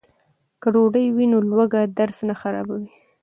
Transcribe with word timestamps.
که 0.61 0.67
ډوډۍ 0.73 1.05
وي 1.15 1.25
نو 1.31 1.37
لوږه 1.49 1.81
درس 1.99 2.17
نه 2.29 2.35
خرابوي. 2.41 2.89